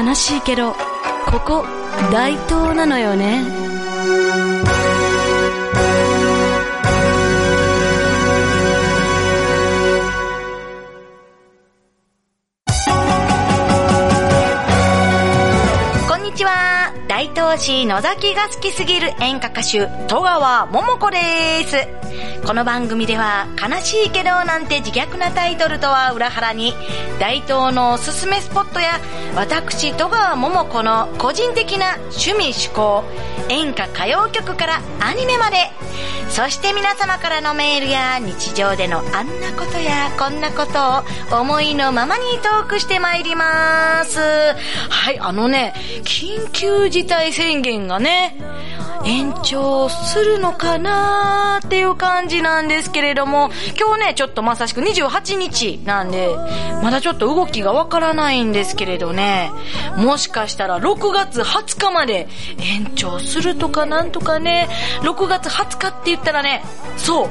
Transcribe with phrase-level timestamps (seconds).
[0.00, 0.74] 悲しいけど、
[1.26, 1.66] ここ、
[2.12, 3.44] 大東なのよね。
[17.18, 21.18] 大東市野崎が好きすぎる演歌歌手、戸川桃子で
[21.66, 21.76] す。
[22.46, 26.74] この番組では、悲しいけどなんて自虐なタイトルとは裏腹に、
[27.18, 29.00] 大東のおすすめスポットや、
[29.34, 33.02] 私、戸川桃子の個人的な趣味趣向、
[33.48, 35.56] 演歌歌謡曲からアニメまで、
[36.28, 44.20] そして皆様からのメールや日常でのあんなことやこんなことを思いのままにトークしてまいります。
[44.20, 48.36] はい、あのね、緊急事態宣言がね、
[49.04, 56.36] 延長するのかなーっていう感じなんですけれども、今日ね、ちょっとまさしく28日なんで、
[56.82, 59.50] まだちょっと動きがわからないんですけれどね、
[59.96, 62.28] もしかしたら6月20日まで
[62.60, 64.68] 延長するとかなんとかね、
[65.02, 66.62] 6月20日って言ったらね、
[66.96, 67.28] そう、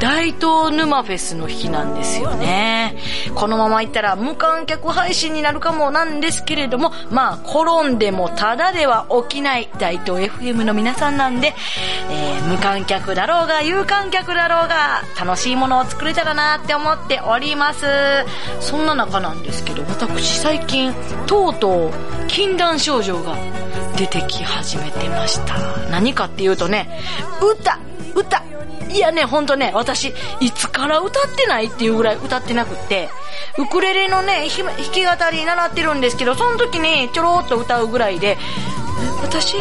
[0.00, 2.83] 大東沼フェスの日なんですよね。
[3.34, 11.54] このままいったら無観客配信になるかもなんですけれども、まあ転んでもただでは起きない大東 FM の皆さんなんで、
[12.10, 17.86] えー無観客だろうが有観客だろうが楽しいものを作れたらなって思っております。
[18.60, 20.94] そんな中なんですけど、私最近
[21.26, 21.90] とうとう
[22.28, 23.36] 禁断症状が
[23.96, 25.56] 出てき始めてました。
[25.90, 27.00] 何かっていうとね、
[27.40, 27.78] 歌
[28.14, 28.42] 歌
[28.94, 33.10] いやね、ほんとね、私、いつから歌ってないっていうぐらい歌ってなくって、
[33.58, 38.38] ウクレレのね、弾き語り習ってるんですけど、その時にちょろっと歌うぐらいで、
[39.22, 39.56] 私、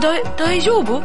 [0.00, 1.02] だ、大丈夫？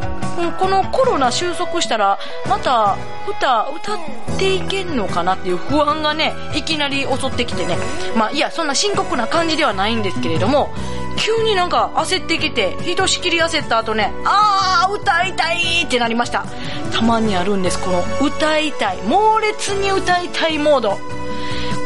[0.58, 2.96] このコロナ収束したら、また
[3.26, 3.98] 歌、歌っ
[4.38, 7.78] ていけんのかなっていう不安がね、いきなり襲ってきてね。
[8.14, 10.70] まあ、いや、そんな深刻な感じではないんですけれども、
[11.16, 16.44] 急になんか焦ってきて、ひとしきり焦った後ね、あー、歌いたいってなりました。
[16.92, 20.98] たまにあるんです、この歌いたい、猛烈に歌いたいモード。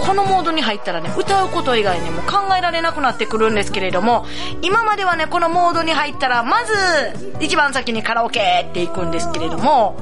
[0.06, 4.26] このモードに入ったらね、歌うこと以外ね、もう考えられなくなってくるんですけれども、
[4.62, 6.72] 今まではね、このモードに入ったら、まず、
[7.40, 9.96] 一番先にカラオケって行くんですけれども、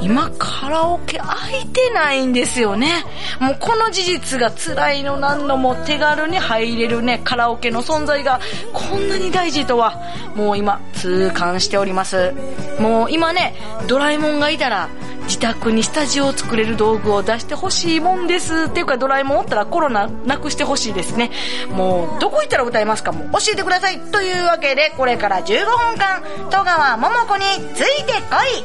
[0.00, 3.04] 今カラオケ空いてないんですよね。
[3.38, 8.40] もうこの事実が辛いのなんのも手軽に入れるね、カラオケの存在が
[8.72, 10.00] こんなに大事とは、
[10.34, 12.32] もう今、痛感しております。
[12.78, 13.54] もう今ね、
[13.86, 14.88] ドラえもんがいたら、
[15.32, 18.64] 自宅にスタジオを作れる道具を出してほしいもんです。
[18.64, 21.30] っていうかドラえもんおったらコロナなくしてほしいですね。
[21.70, 23.98] もう、どこ行ったら歌えますかもう教えてください。
[23.98, 27.44] というわけで、これから15分間、戸川桃子に
[27.74, 28.62] ついてこい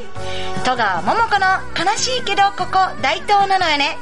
[0.62, 1.46] 戸川桃子の
[1.90, 3.96] 悲しいけどここ大東なのよね。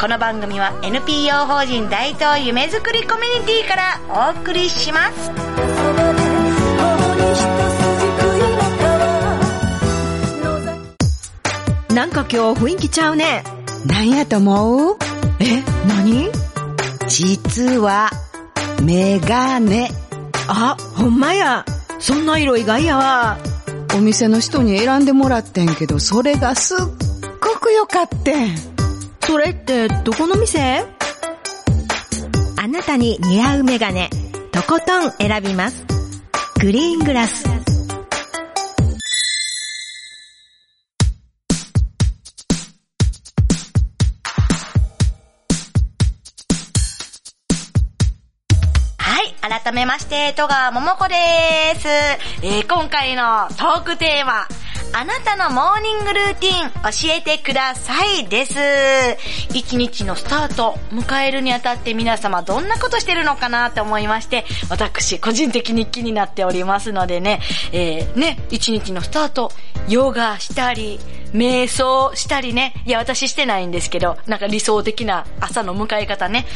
[0.00, 4.00] この番組は NPO 法人大東夢づくりコミュニティから
[4.32, 5.30] お送りします。
[11.96, 13.42] なんか今日雰囲気ちゃうね。
[13.86, 14.96] なんやと思う？
[15.40, 16.28] え、何？
[17.08, 18.10] 実は、
[18.82, 19.90] メガネ。
[20.46, 21.64] あ、ほんまや。
[21.98, 23.38] そんな色意外やわ。
[23.96, 26.78] お店の人に選んでもらってんけど、それがすっ
[27.40, 28.54] ごく良かってん。
[29.22, 30.84] それってどこの店？
[32.58, 34.10] あなたに似合うメガネ、
[34.52, 35.86] とことん選びます。
[36.60, 37.48] グリーングラス。
[49.66, 51.14] 改めまして、戸川桃子で
[51.74, 51.88] す。
[51.88, 54.46] えー今回のトークテーマ、
[54.92, 58.54] あなたのモーニングルーティン教えてくださいです。
[59.52, 67.40] 一日のスタート、迎えるにあたって皆様どんなことしてるのかなと思いまして、私個人的に気になっておりますのでね、
[67.72, 69.50] えーね、一日のスタート、
[69.88, 71.00] ヨガしたり、
[71.32, 72.74] 瞑想したりね。
[72.86, 76.46] いや、私してないんですけど、なんか理想的な朝の迎え方ね。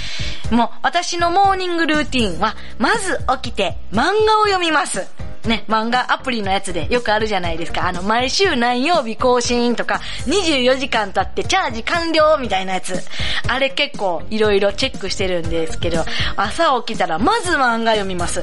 [0.51, 5.30] もう、私のモーニングルーティンは、まず起きて漫画を読みます。
[5.45, 7.89] ね、漫画アプリのやつでよくあるじゃないですか。
[7.89, 13.01] あの、毎週何曜日更新とか、24時間経ってチャージ完了みたいなやつ。
[13.49, 16.05] あれ結構いろいろチェックしてるんですけど、
[16.37, 18.43] 朝起きたらまず漫画読みます。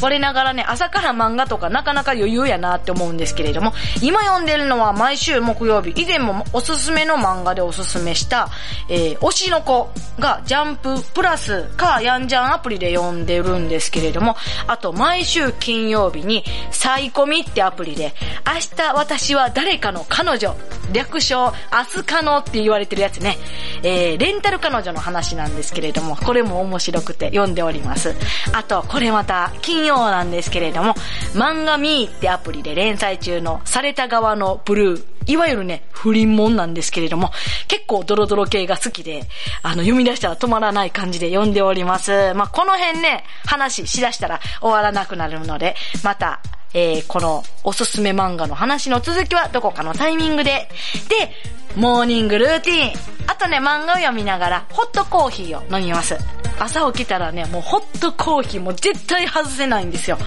[0.00, 3.72] 我ながらね、朝から漫画とかなかなか余裕やなって思うんですけれども、
[4.02, 8.48] 今読んでるのは毎週木曜日、以前もおすすめの漫画でおすすめした、
[8.88, 14.36] えー、推しの子がジャンププラスかヤンジャンアプリで読んでるんですけれども、
[14.66, 18.14] あと毎週金曜日にに、サイコミってアプリで、
[18.46, 20.56] 明日私は誰かの彼女、
[20.92, 23.36] 略称、明日可能って言われてるやつね。
[23.82, 28.14] えー、レンタル彼女の話なんですけれども、これも面白くて読んでおります。
[28.52, 30.94] あと、これまた金曜なんですけれども、
[31.34, 37.30] 漫画ミーってアプリで連載中のされた側のブルー、いわゆるね、不倫もんなんですけれども、
[37.68, 39.22] 結構ドロドロ系が好きで、
[39.62, 42.34] あの、読み出したら止まらない感じで読んでおります。
[42.34, 46.40] まあ、この辺ね、話しだしたら終わらなくなるので、また、た
[46.74, 50.68] えー、このおすすめ漫画の話の続きはどこかのタイミングで。
[51.08, 51.30] で、
[51.76, 52.92] モーニングルーティン。
[53.26, 56.16] あとね、漫画を読みながら、ホットコーヒーを飲みます。
[56.58, 60.18] 朝起きたらね、もうホットコーヒーも絶対外せないんですよ。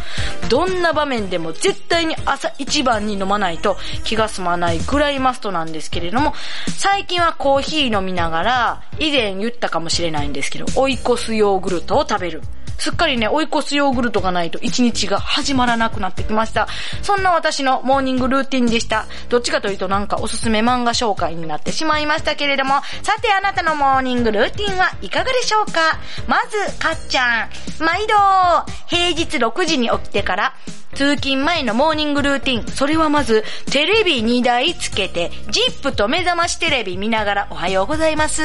[0.50, 6.34] どんな場面でも絶対に朝一番に飲まないと気が済まないぐらいマストなんですけれども、
[6.78, 12.42] 最近はコーヒー飲みながら、以前言ったかもしれないんですけど、追い越すヨーグルトを食べる。
[12.78, 16.68] すっかりね、追い越すヨーグルトがないと一日が始まらなくなってきました。
[17.02, 19.06] そんな私のモーニングルーティンでした。
[19.30, 26.00] どっちかというとなんかおすすめ漫画紹介になってしまいましたけれども、さてあなたのモーニングルーティンはいかがでしょうか？
[26.28, 27.50] まず、かっちゃん。
[27.80, 28.14] 毎度、
[28.88, 30.54] 平日6時に起きてから、
[30.96, 32.68] 通勤前のモーニングルーティン。
[32.72, 38.42] それはまず、テレビ2台つけて、ジップと目覚ましテレビ見ながらおはようございます。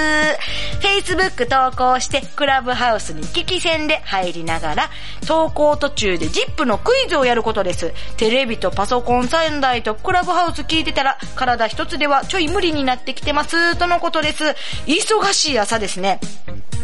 [0.81, 4.91] Facebook 投稿して、クラブハウスに聞き戦で入りながら、
[5.27, 7.95] 投稿途中でジップのクイズをやることです。
[8.17, 13.77] テレビとパソコン3台とクラブハウス聞いてたら、体一つではちょい無理になってきてます。
[13.77, 14.57] とのことです。
[14.87, 16.19] 忙しい朝ですね。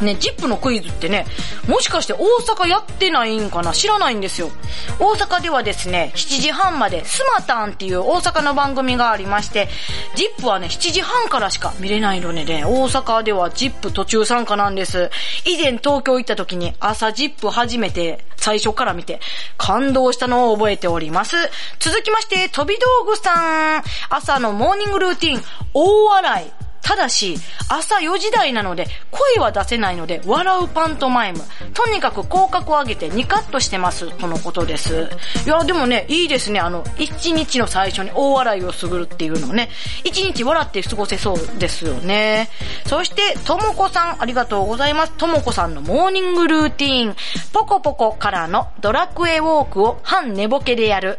[0.01, 1.27] ね、ジップのクイズってね、
[1.67, 3.73] もしかして大阪やってないんかな？
[3.73, 4.51] 知らないんですよ。
[5.01, 9.69] 大阪でははですね、7時半までスマタンっていう大阪の番組がありまして、
[10.15, 15.11] ジップはね、7時半からしか見れないのでね、大阪ではジップ途中参加なんです。
[15.45, 19.21] 以前東京行った時に朝ジップ初めて最初から見て
[19.57, 21.37] 感動したのを覚えております。
[21.81, 23.83] 続きまして、飛び道具さん。
[24.11, 25.43] 朝のモーニングルーティン、
[25.73, 26.66] 大笑い。
[26.87, 27.37] ただし、
[27.69, 31.41] 朝4時台なので、声は出せないので、笑うパントマイム。
[31.75, 35.09] とにかく口角を上げて2カットしてます、とのことです。
[35.45, 36.61] いや、でもね、いいですね。
[36.61, 39.69] あの、1日の最初に大笑いをすぐるっていうのね。
[40.05, 42.51] 1日笑って過ごせそうですよね。
[42.87, 45.13] そして、ともこさん、ありがとうございます。
[45.15, 47.17] ともこさんのモーニングルーティーン。
[47.53, 51.19] ポコポコからのドラクエウォークを半寝ぼけでやる。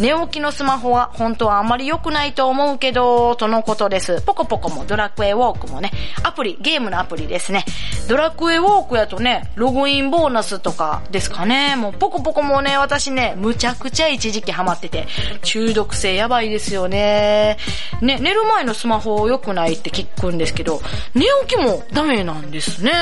[0.00, 4.22] 寝起きのスマホは本当はあまり良くないと思うけど、とのことです。
[4.22, 5.90] ポコポコもドラクエウォークもね、
[6.22, 7.64] アプリ、ゲームのアプリですね。
[8.08, 11.74] ドラクエウォークやとね、ログインボーナスとかですかね。
[11.76, 15.08] もうポコポコもね、私ね、むちゃくちゃ一時期ハマってて、
[15.42, 17.56] 中毒性やばいですよね。
[18.00, 20.80] ね、寝る前のスマホ良くないって聞くんですけど、
[21.14, 22.92] 寝起きもダメなんですね。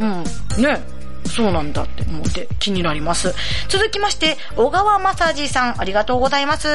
[0.00, 0.24] うん。
[0.62, 0.95] ね。
[1.28, 3.34] そうなんだって思って気になります。
[3.68, 6.68] 続きまして、小川正治さん、ありがとうございます。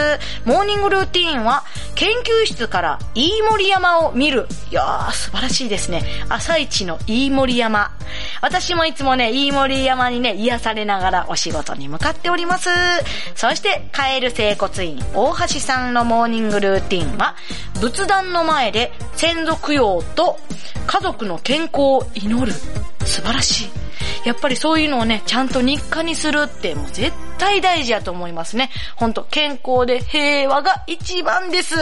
[0.46, 1.64] モーニングルーティーンは、
[1.96, 4.48] 研究室から飯森山を見る。
[4.72, 6.04] いやー、素晴らしいですね。
[6.30, 7.92] 朝一の飯森山。
[8.42, 12.70] 私もいつもね、飯森山にね、癒されながらお仕事に向かっております。
[13.36, 17.36] そして、カエル整骨院、大橋さんのモーニングルーティーンは、
[17.80, 20.40] 仏壇の前で先祖供養と
[20.88, 22.54] 家族の健康を祈る。
[23.06, 23.70] 素晴らしい。
[24.26, 28.70] やっぱりそういうのをね、ちゃんと日課にするってもう絶対大事やと思いますね。
[28.96, 31.76] ほんと、健康で平和が一番です。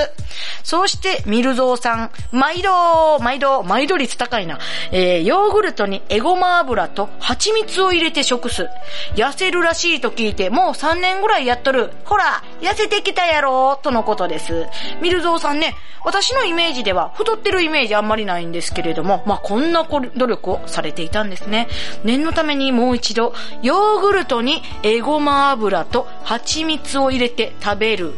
[0.63, 4.57] そして、ミルゾーさん、毎度、毎度、毎度率高いな。
[4.93, 8.69] えー、ヨーグルトにエゴマ油と蜂蜜を入れて食す。
[9.15, 11.91] 痩せるらしいと聞いて、もう3年ぐらいやっとる。
[12.05, 14.65] ほら、痩せてきたやろ、とのことです。
[15.01, 15.75] ミルゾーさんね、
[16.05, 21.67] 私のイメージでは太ってるイメージあんまりないんですけれども、まあ、こんな努力をされていたんですね。
[22.03, 28.13] 念のためにもう一度、ヨーグルトにエゴマ油油と蜂蜜を入れて食べる。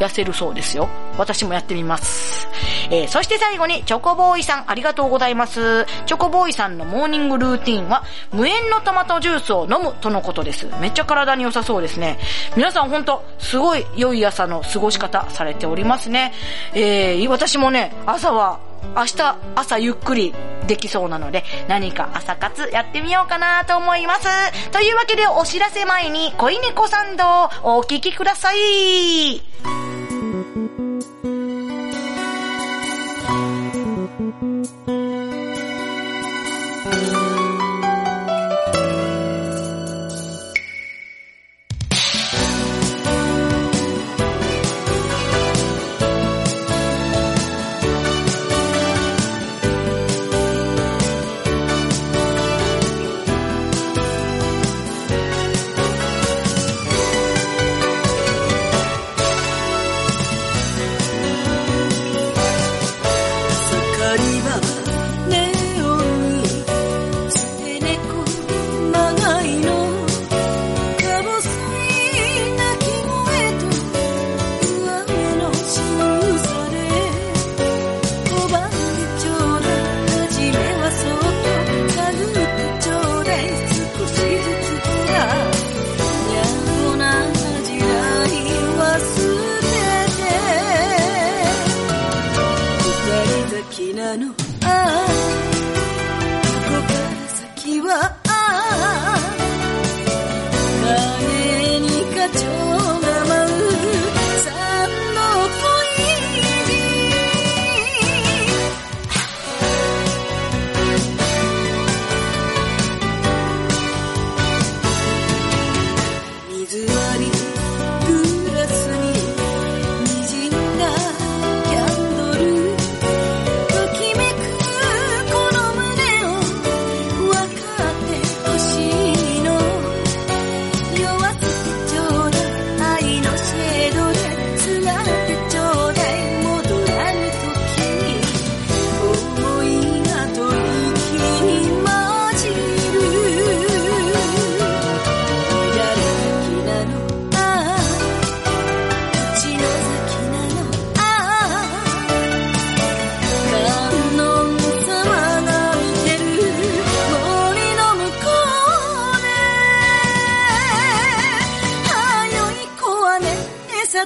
[0.00, 0.88] 痩せるそうですよ。
[1.18, 2.48] 私もやってみます。
[2.90, 5.84] えー、そして最後に、チョコボーイさん、ありがとうございます。
[6.06, 10.66] チョコボーイさんのモーニングルーティンは、無塩のトマトジュースを飲むとのことです。
[10.80, 12.18] めっちゃ体に良さそうですね。
[12.56, 16.32] 皆さんほんと、すごい良い朝の過ごし方されておりますね。
[16.72, 18.58] えー、私もね、朝は
[18.96, 20.34] 明日朝ゆっくり
[20.66, 24.70] できそうなので何か朝活やってみようかなと思います。
[24.70, 27.24] というわけでお知らせ前に恋猫サンド
[27.64, 29.79] をお聴きください。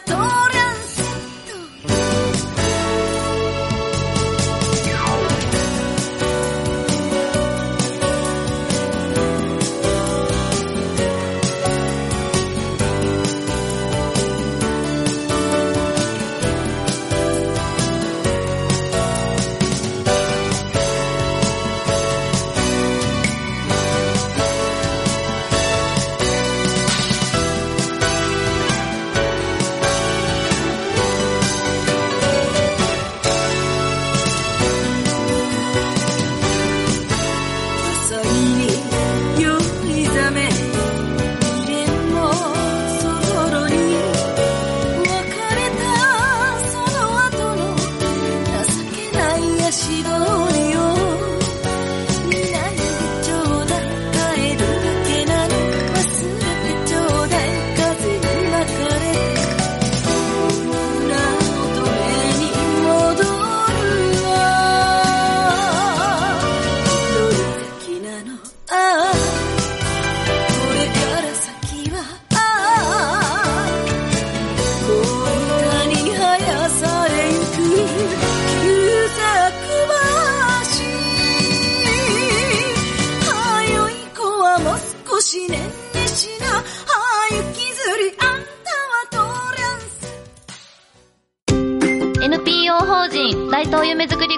[0.01, 0.64] さ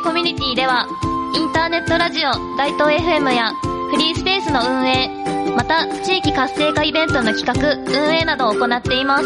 [0.06, 0.86] コミュニティでは、
[1.34, 3.50] インターネットラジオ大東 FM や
[3.90, 5.08] フリースペースの運営、
[5.56, 9.24] また地域活性化イベントの企画、運営などを行っています。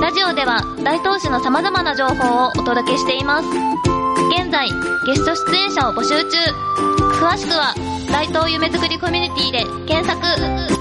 [0.00, 3.48] ラジオでは大東市の様々な情報をお届けしています。
[4.40, 4.70] 現在、
[5.04, 6.38] ゲスト出演者を募集中。
[7.20, 7.74] 詳しくは、
[8.10, 10.74] 大東夢作りコミュニティで検索。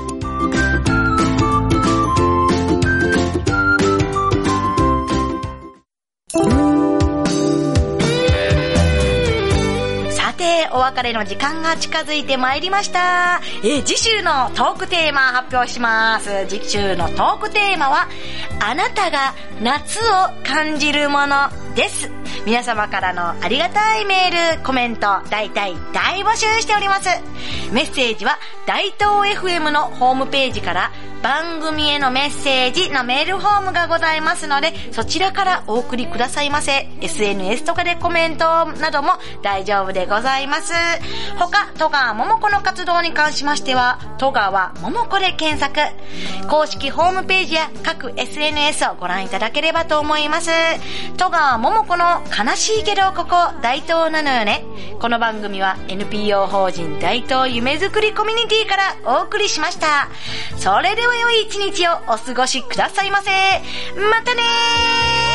[6.33, 6.72] さ
[10.73, 13.41] お別れの時間が近づいてまいりました。
[13.63, 16.47] えー次週のトークテーマ発表します。
[16.47, 18.07] 次週のトークテーマは、
[18.59, 20.01] あなたが夏を
[20.43, 22.09] 感じるものです。
[22.45, 27.07] 皆様からのありがたいメール、コメント、大体大募集しております。
[27.71, 30.91] メッセージは、大東 FM のホームページから、
[31.23, 36.89] 番組へのメッセージのメールフォームがございますので、そちらからお送りくださいませ。
[36.99, 40.73] SNS とかでコメントなども大丈夫でございます。
[41.39, 45.79] 他、戸川桃子の活動に関しましては、戸川桃子で検索。
[46.49, 50.51] 公式ホームページや各 SNS をご覧いただければと思います。
[51.15, 54.65] 戸川桃子の悲しいけどここ大東なのよね。
[54.99, 60.09] この番組は NPO 法人大東夢づくりコミュニティからお送りしました。
[60.57, 63.29] それでは良い一日をお過ごしくださいませ。
[63.29, 65.32] またねー